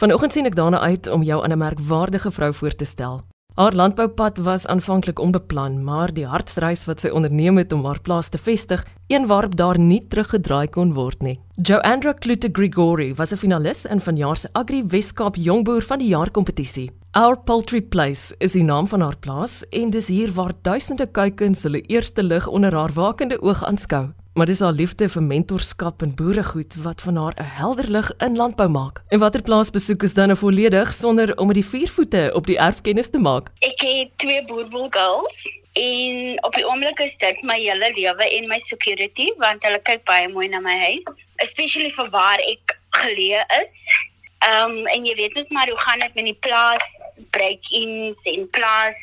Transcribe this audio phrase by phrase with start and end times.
[0.00, 3.20] Vanoggend sien ek daarna uit om jou aan 'n merkwaardige vrou voor te stel.
[3.54, 8.28] Haar landboupad was aanvanklik onbeplan, maar die hartsreis wat sy onderneem het om haar plaas
[8.28, 11.40] te vestig, een waarop daar nie teruggedraai kon word nie.
[11.62, 16.30] Joandra Klute Grigori was 'n finalis in vanjaar se Agri Weskaap Jongboer van die Jaar
[16.30, 16.90] kompetisie.
[17.10, 21.62] Our Poultry Place is die naam van haar plaas en dis hier waar duisende kuikens
[21.62, 24.12] hulle eerste lig onder haar wakende oog aanskou.
[24.34, 28.36] Maar dis haar liefde vir mentorskap en boeregoed wat van haar 'n helder lig in
[28.36, 29.02] landbou maak.
[29.08, 32.58] En watter plaasbesoek is dan nou volledig sonder om met die vier voete op die
[32.58, 33.50] erf kennis te maak?
[33.58, 38.48] Ek het twee boerboel girls en op die oomblik is dit my hele lewe en
[38.48, 43.44] my security want hulle kyk baie mooi na my huis, especially vir waar ek geleë
[43.60, 43.74] is.
[44.38, 46.86] Ehm um, en jy weet mos maar hoe gaan dit met die plaas
[47.30, 48.96] break-ins en plaas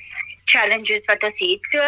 [0.48, 1.70] challenges wat ons het.
[1.72, 1.84] So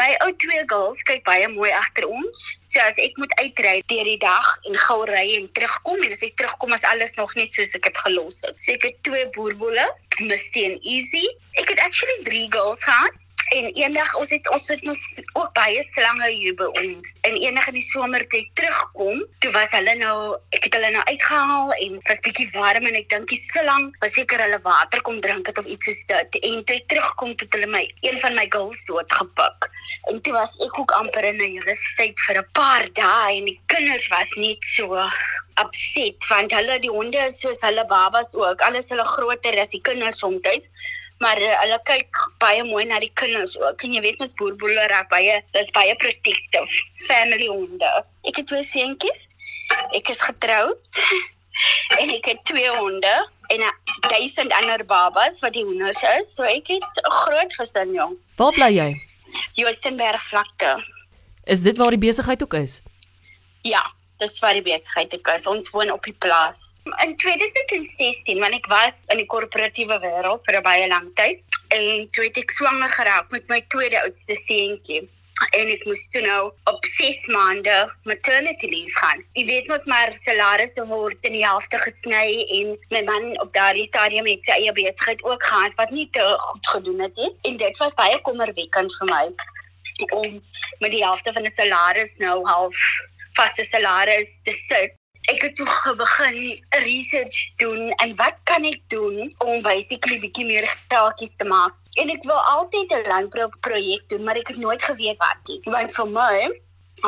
[0.00, 2.44] my ou twee girls kyk baie mooi agter ons.
[2.72, 6.24] So as ek moet uitry deur die dag en gou ry en terugkom en as
[6.26, 8.56] ek terugkom as alles nog net soos ek dit gelos het.
[8.62, 9.88] So ek het twee boerboele,
[10.22, 11.26] Misty en Easy.
[11.58, 13.23] Ek het actually 3 girls gehad.
[13.54, 15.02] En eendag ons het ons het mos
[15.38, 17.10] ook baie slange hier by ons.
[17.28, 20.16] En eendag in die somer toe ek terugkom, toe was hulle nou
[20.56, 24.16] ek het hulle nou uitgehaal en was bietjie warm en ek dink die slang was
[24.18, 26.40] seker hulle water kom drink het of iets soos dit.
[26.50, 29.70] En toe ek terugkom toe hulle my een van my girls dood gepik.
[30.10, 33.60] En toe was ek ook amper in 'n rustigheid vir 'n paar dae en die
[33.70, 34.98] kinders was net so
[35.62, 38.60] upset want hulle die honde is soos hulle babas ook.
[38.66, 40.42] Alles hulle groter as die kinders soms
[41.18, 43.82] maar uh, hulle kyk baie mooi na die kinders ook.
[43.82, 47.92] En jy weet mos boerboere raak baie dis baie protective family honde.
[48.28, 49.28] Ek het twee seentjies.
[49.96, 51.00] Ek is getroud
[52.00, 53.14] en ek het twee honde
[53.52, 53.72] en 'n
[54.08, 56.34] duisend ander babas wat die honders is.
[56.34, 58.16] So ek het 'n groot gesin, jong.
[58.36, 58.90] Waar bly jy?
[59.54, 60.84] Joostenberg vlakte.
[61.44, 62.82] Is dit waar die besigheid ook is?
[63.62, 65.46] Ja, dis waar die besigheid ek is.
[65.46, 66.78] Ons woon op die plaas.
[67.02, 71.42] In 2016, wanneer ek was in die korporatiewe wêreld vir 'n baie lang tyd,
[71.74, 75.02] en toe het ek swanger geraak met my tweede oudste seentjie
[75.58, 77.74] en ek moes toe nou op 6 maande
[78.08, 79.24] maternity leave gaan.
[79.34, 83.86] Jy weet mos maar salarisse word in die helfte gesny en my man op daardie
[83.88, 87.58] stadium het sy eie besigheid ook gehad wat nie te goed gedoen het nie en
[87.64, 89.24] dit was baie kommerwekkend vir my
[90.14, 90.38] om
[90.82, 92.78] met die helfte van 'n salaris nou half
[93.38, 94.94] vaste salaris te sit.
[95.32, 96.36] Ek het toe begin
[96.84, 101.72] research doen en wat kan ek doen om basically bietjie meer geldjies te maak?
[101.96, 105.60] En ek wou altyd 'n landbouprojek doen, maar ek het nooit geweet wat nie.
[105.64, 106.60] Want vir my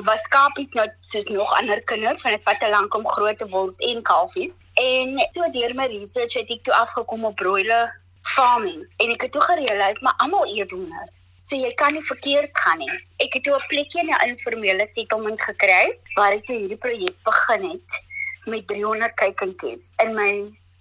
[0.06, 3.48] was skapies nou soos nog ander kinders van dit wat te lank om groot te
[3.48, 4.56] word en kalfies.
[4.74, 7.92] En so deur my research het ek toe afgekom op broiler
[8.34, 11.06] farming en ek het toe gerealiseer maar almal eet hoender.
[11.46, 12.94] So jy kan nie verkeerd gaan nie.
[13.22, 15.84] Ek het toe 'n plekjie in 'n informele settlement gekry
[16.16, 17.90] waar ek hierdie projek begin het
[18.46, 20.32] met 300 kykentjies in my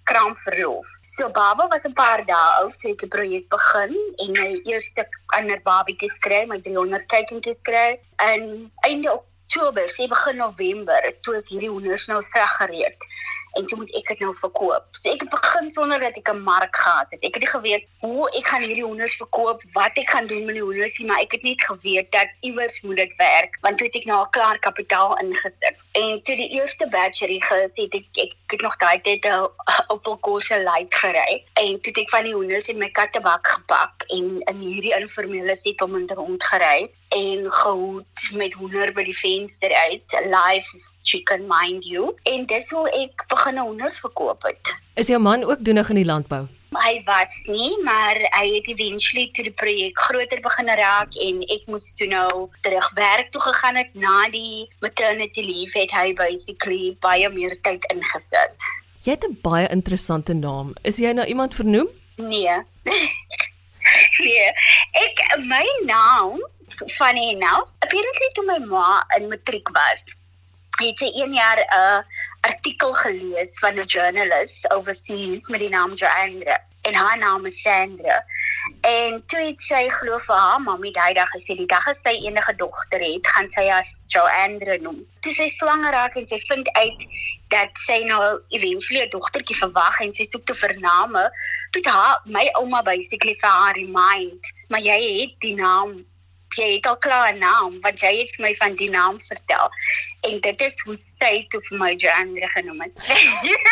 [0.09, 0.87] kraamverlof.
[1.05, 3.93] So baba was 'n paar dae oud toe ek die projek begin
[4.23, 5.05] en my eerste
[5.37, 7.99] ander babatjies kry, my 300 kykentjies kry
[8.33, 13.07] in einde Oktober, sy begin November, toe is hierdie hoenders nou reg gereed
[13.55, 14.87] en toe moet ek dit nou verkoop.
[14.99, 17.23] So ek het begin sonder dat ek 'n mark gehad het.
[17.23, 20.55] Ek het nie geweet hoe ek gaan hierdie hoenders verkoop, wat ek gaan doen met
[20.55, 23.87] die hoenders nie, maar ek het net geweet dat iewers moet dit werk, want toe
[23.87, 25.77] het ek nou al klaar kapitaal ingesit.
[25.93, 29.47] En toe die eerste batch reges het ek ek het nog daai tyd 'n
[29.93, 34.41] Opel Corsa Light gery en toe ek van die hoenders in my kattebak gepak en
[34.51, 41.45] in hierdie informele settlement rondgery en gehoed met hoender by die venster uit live chicken
[41.47, 44.75] mind you en dis hoe ek begin honders verkoop het.
[44.99, 46.45] Is jou man ook doenig in die landbou?
[46.75, 51.69] Hy was nie, maar hy het eventually toe die projek groter begin raak en ek
[51.71, 56.91] moes toe nou terug werk toe gegaan het na die maternity leave het hy basically
[57.05, 58.67] baie meer tyd ingesit.
[59.05, 60.73] Jy het 'n baie interessante naam.
[60.83, 61.87] Is jy nou iemand vernoem?
[62.17, 62.59] Nee.
[64.25, 64.49] nee.
[65.05, 66.41] Ek my naam
[66.97, 67.63] funny nou.
[67.79, 70.07] Apparently toe my ma in matriek was,
[70.77, 71.99] het sy een jaar 'n uh,
[72.41, 78.25] artikel gelees van 'n journalist overseas met die naam Joandra en haar naam is Sandra.
[78.81, 82.13] En toe het sy glo vir haar mamma daai dag gesê die dag as sy
[82.27, 85.01] enige dogter het, gaan sy as Joandra noem.
[85.25, 87.07] Toe sy swanger raak en sy vind uit
[87.53, 91.29] dat sy nou eventually 'n dogtertjie verwag en sy soek te vername,
[91.71, 96.05] toe het haar my ouma basically vir haar remind, maar jy het die naam
[96.57, 99.69] jy het al klaar 'n naam want jy het my van die naam vertel
[100.29, 102.93] en dit is hoe sy toe vir my Joanne genoem het.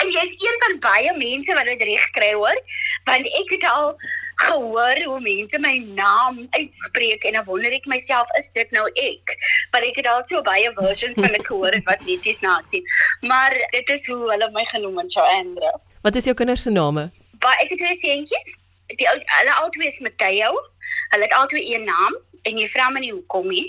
[0.00, 2.58] en jy is een van baie mense wat dit reg kry hoor
[3.04, 3.96] want ek het al
[4.44, 9.34] gehoor hoe mense my naam uitspreek en dan wonder ek myself is dit nou ek
[9.72, 12.82] want ek het al so baie versions van dit gehoor dit was net iets naaksie
[13.20, 17.10] maar dit is hoe hulle my genoem het Joandra Wat is jou kinders se name?
[17.42, 18.52] Maar ek het twee seentjies.
[18.86, 20.52] Die ou- hulle albei is Matteo.
[21.10, 23.66] Hulle het albei een naam en jy vra my nie hoekom nie.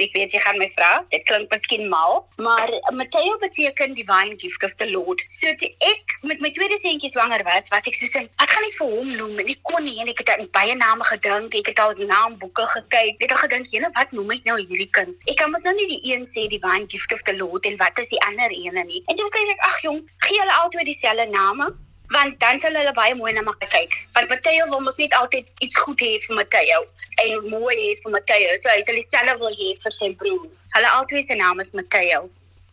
[0.00, 0.90] Ek weet jy gaan my vra.
[1.12, 5.20] Dit klink miskien mal, maar Matteo beteken divine gift of the Lord.
[5.28, 8.78] So toe ek met my tweede seentjie swanger was, was ek soos, "Wat gaan ek
[8.78, 11.54] vir hom noem?" En ek kon nie en ek het aan baie name gedink.
[11.54, 13.20] Ek het al naamboeke gekyk.
[13.20, 15.74] Ek het al gedink, "Jene, wat noem ek nou hierdie kind?" Ek kan mos nou
[15.74, 18.84] nie die een sê divine gift of the Lord en wat is die ander ene
[18.84, 19.02] nie.
[19.06, 21.76] En toe sê ek, "Ag jong, gee hulle albei dieselfde name."
[22.12, 23.96] Want dan sal hulle baie mooi na mekaar kyk.
[24.16, 26.84] Want Matteo wil mos net altyd iets goed hê vir Matteo
[27.24, 28.56] en mooi hê vir Matteo.
[28.62, 30.46] So hy sal dieselfde wil hê vir sy broer.
[30.76, 32.28] Hulle albei se naam is Matteo.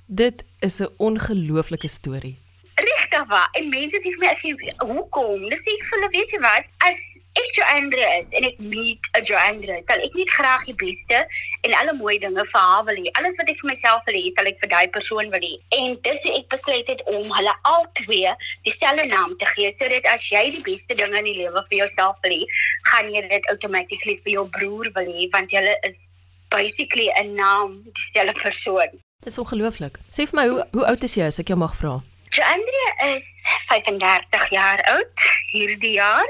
[0.07, 2.37] Dit is 'n ongelooflike storie.
[2.75, 3.49] Regtig waar.
[3.53, 5.49] En mense sê vir my as jy hoekom?
[5.49, 6.63] Dis ek vir hulle, weet jy wat?
[6.87, 6.97] As
[7.37, 11.19] ek Joandra is en ek meet 'n Joandra, sal ek net graag die beste
[11.67, 13.11] en alle mooi dinge vir haar wil hê.
[13.19, 15.53] Alles wat ek vir myself wil hê, sal ek vir daai persoon wil hê.
[15.77, 18.35] En dis hoe ek besluit het om hulle albei
[18.67, 22.17] dieselfde naam te gee sodat as jy die beste dinge in die lewe vir jouself
[22.23, 22.45] wil hê,
[22.91, 26.15] gaan jy dit outomaties vir jou broer wil hê want julle is
[26.49, 29.01] basically 'n naam dieselfde persoon.
[29.23, 29.99] Dis ongelooflik.
[30.09, 32.01] Sê vir my hoe hoe oud is jy as ek jou mag vra?
[32.29, 33.25] Joandria is
[33.67, 36.29] 35 jaar oud hierdie jaar.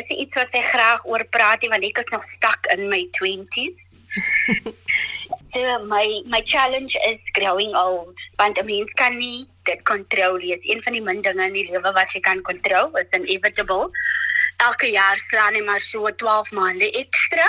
[0.00, 3.94] Is iets wat sy graag oor praat, want ek is nog stuck in my 20s.
[5.52, 10.74] so my my challenge is growing old, want 'n mens kan nie dit kontroleer nie.
[10.74, 13.90] Een van die min dinge in die lewe wat jy kan kontroleer, is inevitable.
[14.56, 17.46] Elke jaar slaan jy maar so 12 maande ekstra.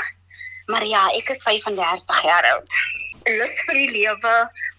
[0.70, 2.74] Maar ja, ek is 35 jaar oud.
[3.26, 4.36] Lus vir die lewe,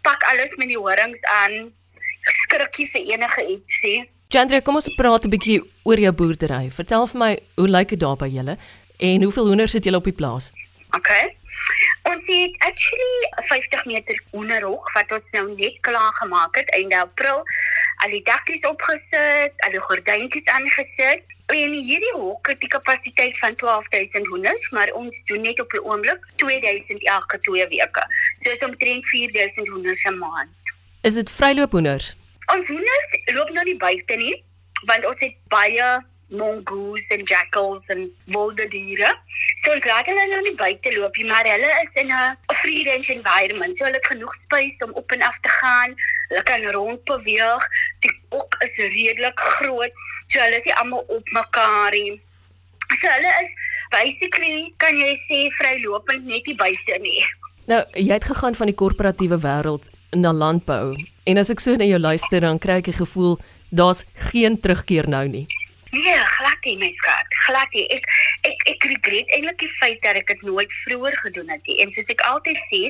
[0.07, 1.75] pak alles met die horings aan,
[2.23, 3.81] skrikkie vir enige iets
[4.31, 6.71] Chandra, kom ons praat 'n bietjie oor jou boerdery.
[6.71, 8.55] Vertel vir my, hoe lyk dit daar by julle
[8.99, 10.53] en hoeveel hoenders het julle op die plaas?
[10.95, 11.35] Okay.
[12.07, 17.01] Ons het actually 'n 50 meter hoenderhok wat ons nou net klaar gemaak het einde
[17.01, 17.43] April.
[18.05, 21.23] Al die dakkies opgesit, al die gordyntjies aangesit.
[21.47, 25.83] En hierdie hok het die kapasiteit van 12000 hoenders, maar ons doen net op die
[25.83, 28.07] oomblik 2000 elke 2 weke.
[28.37, 30.55] So is omtrent 4000 hoenders 'n maand.
[31.03, 32.20] Is dit vryloophoenders?
[32.51, 34.35] Ons hoenders loop nou nie buite nie,
[34.89, 35.91] want ons het baie
[36.31, 39.11] mongoose en jackals en wilde diere.
[39.63, 42.85] So ons laat hulle nou nie buite loop nie, maar hulle is in 'n free
[42.89, 43.77] range environment.
[43.77, 45.95] So hulle het genoeg space om op en af te gaan.
[46.29, 47.69] Hulle kan rond beweeg.
[48.01, 49.93] Die ok is redelik groot.
[50.27, 52.21] So hulle is nie almal op mekaar nie.
[52.95, 53.51] So hulle is
[53.91, 57.25] basically kan jy sê vrylopend net nie buite nie.
[57.67, 60.95] Nou, jy het gegaan van die korporatiewe wêreld na landbou.
[61.25, 63.39] En as ek so na jou luister, dan kry ek die gevoel
[63.71, 65.47] daar's geen terugkeer nou nie.
[65.91, 67.35] Nee, glad nie my skat.
[67.47, 67.87] Glad nie.
[67.91, 68.05] Ek
[68.47, 71.81] ek ek regret eintlik die feit dat ek dit nooit vroeër gedoen het nie.
[71.83, 72.83] En soos ek altyd sê,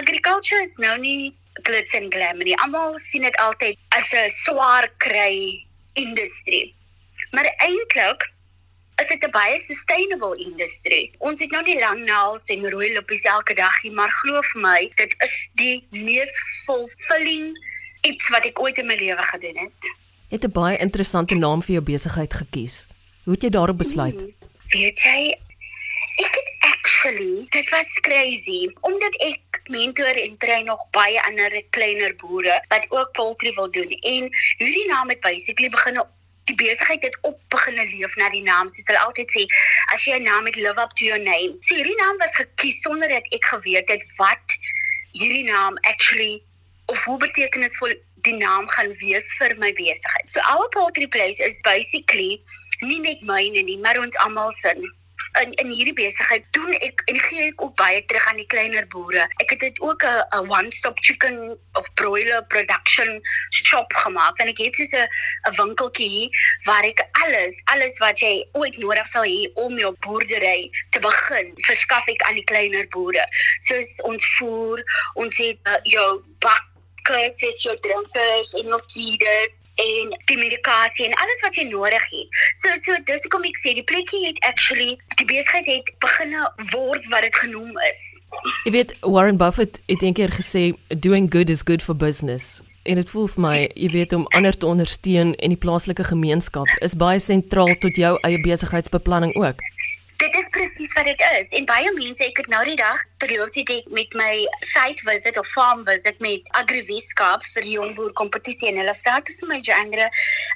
[0.00, 1.32] agriculture is nou nie
[1.64, 2.56] glitz en glamour nie.
[2.60, 5.64] Almal sien dit altyd as 'n swaar kry
[5.94, 6.74] industrie.
[7.32, 8.28] Maar eintlik
[9.02, 11.12] is dit 'n baie sustainable industrie.
[11.18, 14.60] Ons het nou nie lang naels en rooi lippies elke dag nie, maar glo vir
[14.60, 16.34] my, dit is die mees
[16.66, 17.58] fulfilling
[18.00, 19.80] iets wat ek ooit in my lewe gedoen het.
[20.28, 22.86] Jy het 'n baie interessante naam vir jou besigheid gekies.
[23.24, 24.20] Hoe het jy daarop besluit?
[24.20, 24.34] Hmm,
[24.68, 25.38] Weet jy,
[26.16, 32.14] ek het actually, dit was crazy, omdat ek mentor en train nog baie ander kleiner
[32.16, 36.00] boere wat ook poultry wil doen en hierdie naam het basically begin
[36.44, 39.44] die besigheid het op begin leef na die naam soos hulle altyd sê
[39.94, 41.56] as jy 'n naam het live up to your name.
[41.62, 44.58] So hierdie naam was gekies sonder dat ek geweet het wat
[45.12, 46.42] hierdie naam actually
[46.86, 47.94] of hoe betekenisvol
[48.26, 50.28] die naam gaan wees vir my besigheid.
[50.28, 52.42] So our poultry place is basically
[52.80, 54.74] nie net myne nie, maar ons almal se
[55.42, 58.86] in in hierdie besigheid doen ek en gee ek ook baie terug aan die kleiner
[58.92, 59.26] boere.
[59.42, 64.74] Ek het dit ook 'n one-stop chicken of broiler production shop gemaak en ek het
[64.76, 65.08] soos 'n
[65.58, 66.30] winkeltjie hier
[66.64, 71.52] waar ek alles alles wat jy ooit nodig sal hê om jou boerdery te begin,
[71.66, 73.26] verskaf ek aan die kleiner boere.
[73.60, 80.12] Soos ons voer, ons het uh, jou bakkers, soos jou drinkers en jou feeders en
[80.28, 82.42] die medikasie en alles wat jy nodig het.
[82.60, 87.08] So so dis hoekom ek sê die plekkie het actually die besigheid het begine word
[87.14, 88.04] wat dit genoem is.
[88.66, 92.62] Jy weet Warren Buffett het eendag gesê doing good is good for business.
[92.84, 96.68] En dit voel vir my, jy weet om ander te ondersteun en die plaaslike gemeenskap
[96.84, 99.62] is baie sentraal tot jou eie besigheidsbeplanning ook.
[100.54, 101.48] Presies wat dit is.
[101.58, 104.32] En baie mense, ek het nou die dag terloops het ek met my
[104.62, 109.50] site visit of farm visit met Agriweskaap vir jongboer kompetisie en hulle vra toe vir
[109.50, 110.06] my Jandra,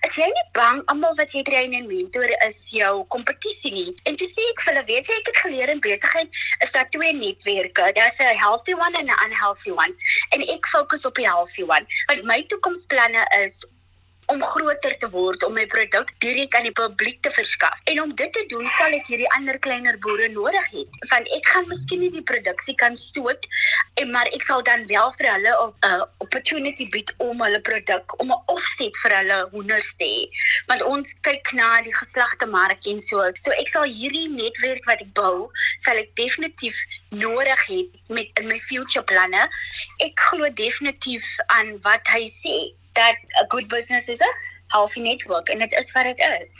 [0.06, 3.88] is jy nie bang almal wat jy train en mentor is jou kompetisie nie?
[4.10, 6.90] En toe sê ek vir hulle, weet jy, ek het geleer in besigheid is daar
[6.94, 7.90] twee netwerke.
[7.98, 9.94] Daar's 'n healthy one en 'n unhealthy one.
[10.30, 11.86] En ek fokus op die healthy one.
[12.06, 13.64] Want my toekomsplanne is
[14.32, 17.78] om groter te word om my produk direk aan die publiek te verskaf.
[17.88, 20.82] En om dit te doen, sal ek hierdie ander kleiner boere nodig hê.
[21.12, 23.46] Want ek gaan miskien nie die produksie kan stoot
[24.02, 28.16] en maar ek sal dan wel vir hulle 'n uh, opportunity bied om hulle produk
[28.20, 30.24] om 'n offset vir hulle hoenders te hê.
[30.68, 33.24] Want ons kyk na die geslagte mark en so.
[33.40, 36.76] So ek sal hierdie netwerk wat ek bou, sal ek definitief
[37.08, 37.80] nodig hê
[38.12, 39.48] met in my future planne.
[40.04, 42.58] Ek glo definitief aan wat hy sê
[43.00, 44.32] that a good business is a
[44.74, 46.56] healthy network en dit is wat dit is.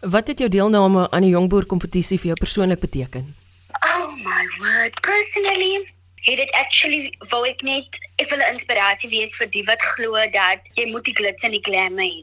[0.00, 3.34] Wat het jou deelname aan die jongboer kompetisie vir jou persoonlik beteken?
[3.82, 5.74] Oh my word, personally
[6.22, 10.20] het dit actually wou ek net ek wil 'n inspirasie wees vir die wat glo
[10.32, 12.20] dat jy moet die glits en die glamour hê.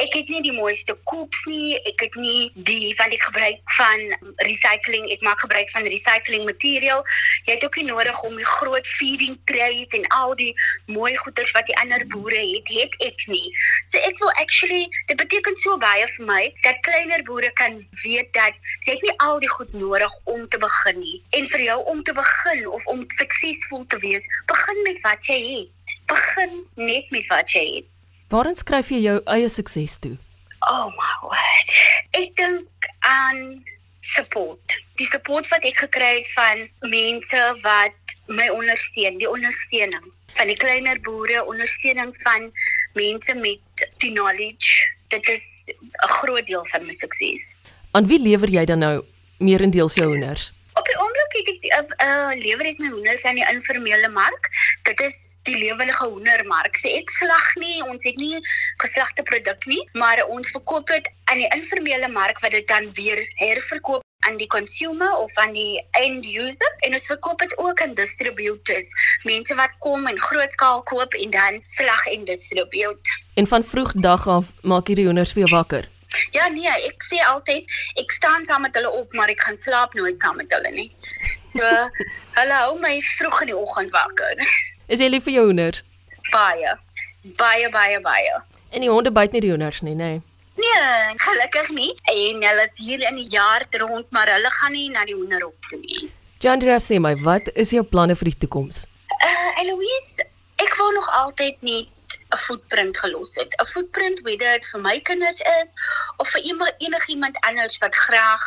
[0.00, 4.00] Ek het nie die mooiste koops nie, ek het nie die van die gebruik van
[4.48, 7.04] recycling, ek maak gebruik van recycling materiaal.
[7.44, 10.54] Jy het ook nie nodig om die groot feeding trays en al die
[10.86, 13.52] mooi goeders wat die ander boere het, het ek nie.
[13.84, 18.32] So ek wil actually dit beteken so baie vir my dat kleiner boere kan weet
[18.32, 18.56] dat
[18.86, 21.22] jy het nie al die goed nodig om te begin nie.
[21.36, 25.40] En vir jou om te begin of om suksesvol te wees, begin met wat jy
[25.60, 25.96] het.
[26.10, 27.88] Begin net met wat jy het.
[28.28, 30.16] Waarin skryf jy jou eie sukses toe?
[30.68, 31.74] Oh my word.
[32.18, 33.64] Ek dink aan
[34.00, 34.78] support.
[35.00, 40.04] Die support wat ek gekry het van mense wat my ondersteun, die ondersteuning
[40.36, 42.50] van die kleiner boere, ondersteuning van
[42.98, 44.92] mense met die knowledge.
[45.08, 47.54] Dit is 'n groot deel van my sukses.
[47.92, 49.04] Aan wie lewer jy dan nou
[49.38, 50.52] meerendeels jou hoenders?
[50.74, 54.47] Op die oomblik het ek uh, uh, lewer ek my hoenders aan die informele mark.
[54.88, 56.78] Dit is die lewendige hoendermark.
[56.80, 58.38] So ek slag nie, ons het nie
[58.80, 63.20] geslagte produk nie, maar ons verkoop dit aan die informele mark wat dit dan weer
[63.42, 67.92] herverkoop aan die consumer of aan die end user en ons verkoop dit ook aan
[68.00, 68.88] distributors,
[69.28, 73.20] mense wat kom en grootskaal koop en dan slag en distribute.
[73.36, 75.88] En van vroeg dag af maak hierdie hoenders vir jou wakker.
[76.32, 77.68] Ja nee, ek sê altyd
[78.00, 80.88] ek staan saam met hulle op, maar ek gaan slaap nooit saam met hulle nie.
[81.44, 81.62] So
[82.40, 84.48] hulle hou my vroeg in die oggend wakker.
[84.88, 85.82] Is jy lief vir jou hoenders?
[86.32, 86.70] Baie.
[87.36, 88.36] Baie baie baie.
[88.72, 90.12] En die honde byt nie die hoenders nie, nê?
[90.16, 90.22] Nee.
[90.58, 91.90] Nee, gelukkig nie.
[92.10, 95.68] En hulle is hier in die jaar rond, maar hulle gaan nie na die hoenderhok
[95.68, 96.08] toe nie.
[96.40, 98.86] Jandra sê my, wat is jou planne vir die toekoms?
[99.18, 100.26] Uh Eloise,
[100.64, 101.84] ek wou nog altyd nie
[102.32, 103.54] 'n footprint gelos het.
[103.60, 105.76] 'n Footprint whether dit vir my kinders is
[106.16, 106.42] of vir
[106.78, 108.44] enigiemand anders wat graag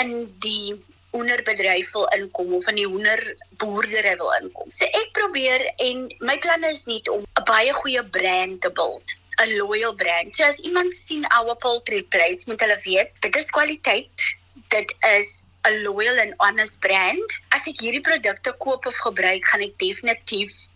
[0.00, 4.72] in die hoenderbedryf wil inkom of in die hoenderboerdery wil inkom.
[4.72, 9.00] So ek probeer en my plan is net om 'n baie goeie brand te bou.
[9.38, 10.36] 'n loyal brand.
[10.36, 14.34] So as iemand sien our poultry place, moet hulle weet, dit is kwaliteit.
[14.74, 17.38] Dit is 'n loyal and honest brand.
[17.48, 20.66] As ek hierdie produkte koop of gebruik, gaan ek definitief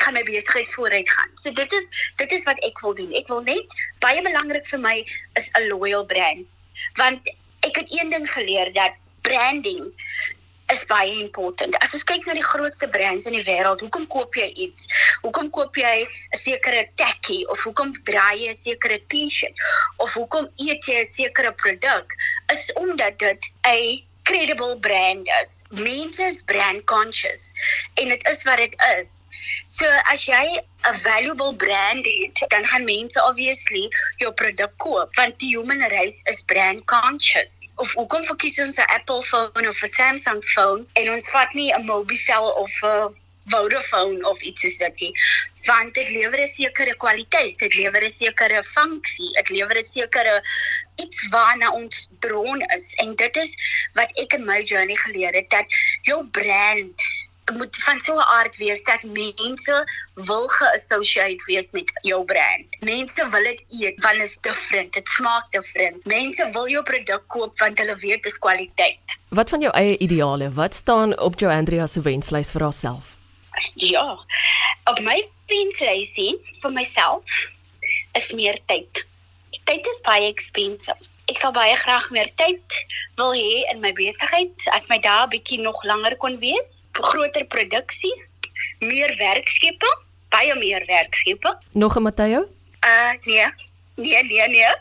[0.00, 1.30] gaan my besigheid vooruit gaan.
[1.34, 3.12] So dit is dit is wat ek wil doen.
[3.12, 4.96] Ek wil net baie belangrik vir my
[5.40, 6.46] is 'n loyal brand.
[6.96, 7.28] Want
[7.60, 9.92] ek het een ding geleer dat branding
[10.72, 11.76] is baie important.
[11.84, 14.86] As ons kyk na die grootste brands in die wêreld, hoekom koop jy iets?
[15.24, 19.66] Hoekom koop jy 'n sekere tacky of hoekom dra jy 'n sekere T-shirt
[19.98, 22.16] of hoekom eet jy 'n sekere produk?
[22.52, 25.64] Is omdat dit 'n credible brand is.
[25.70, 27.52] Mense is brand conscious
[27.94, 29.26] en dit is wat dit is.
[29.66, 33.88] So as jy 'n valuable brand het, dan gaan mense obviously
[34.18, 37.61] jou produk koop want die human race is brand conscious.
[37.82, 41.70] Of hoekom verkies ons 'n Apple phone of 'n Samsung phone en ons vat nie
[41.74, 43.16] 'n Mobicel of 'n
[43.52, 45.14] Vodafone of iets soos dit nie?
[45.68, 50.36] Want dit lewer 'n sekere kwaliteit, dit lewer 'n sekere funksie, dit lewer 'n sekere
[51.04, 53.50] iets waarna ons droon is en dit is
[53.98, 55.66] wat ek in my journey geleer het dat
[56.02, 57.02] jou brand
[57.50, 62.66] moet van so 'n aard wees dat mense wil geassosieer wees met jou brand.
[62.80, 66.04] Mense wil dit eet want dit is different, dit smaak different.
[66.04, 69.18] Mense wil jou produk koop want hulle weet dit is kwaliteit.
[69.28, 70.52] Wat van jou eie ideale?
[70.52, 73.16] Wat staan op Jo Andrea se wenslys vir haarself?
[73.74, 74.18] Ja.
[74.84, 77.48] Op my wenslysie vir myself
[78.12, 79.06] is meer tyd.
[79.64, 80.96] Tyd is baie expensive.
[81.24, 82.62] Ek sal baie graag meer tyd
[83.16, 88.14] wil hê in my besigheid as my dae bietjie nog langer kon wees groter produksie,
[88.80, 91.56] meer werkskepping, baie meer werkskepping.
[91.72, 92.48] Nog 'n Matteo?
[92.84, 93.46] Uh nee.
[93.94, 94.74] Nee, nee, nee.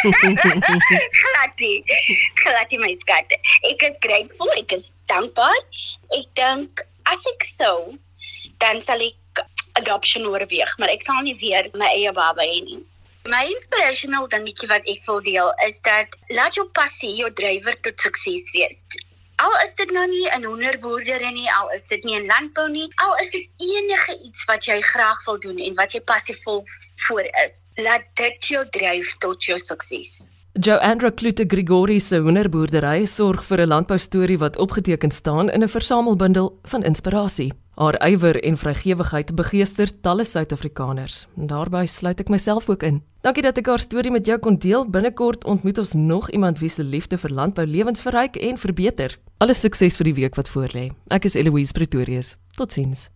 [1.20, 1.82] Glatie.
[2.34, 3.38] Glatie my skat.
[3.70, 5.60] Ek is grateful, ek is dankbaar.
[6.18, 7.94] Ek dink as ek sou,
[8.58, 9.44] dan sal ek
[9.78, 12.80] adoption oorweeg, maar ek sal nie weer my eie baba hê nie.
[13.28, 18.00] My inspirational dingetjie wat ek wil deel is dat laat jou passie jou drywer tot
[18.00, 18.82] sukses wees.
[19.40, 22.88] Al is dit nou nie 'n hoenderboerdery nie, al is dit nie in landbou nie,
[23.04, 26.60] al is dit enige iets wat jy graag wil doen en wat jy passievol
[27.06, 30.30] voor is, laat dit jou dryf tot jou sukses.
[30.52, 36.58] Joandra Klute Grigori se hoenderboerdery sorg vir 'n landboustorie wat opgeteken staan in 'n versamelbundel
[36.62, 37.52] van inspirasie.
[37.74, 41.28] Haar ywer en vrygewigheid begeester talle Suid-Afrikaners.
[41.34, 43.02] Daarby sluit ek myself ook in.
[43.20, 44.88] Dankie dat ek haar storie met jou kon deel.
[44.88, 49.18] Binnekort ontmoet ons nog iemand wie se liefde vir landbou lewensverryk en verbeter.
[49.38, 50.90] Alle sukses vir die week wat voorlê.
[51.08, 52.36] Ek is Eloise Pretorius.
[52.56, 53.08] Totsiens.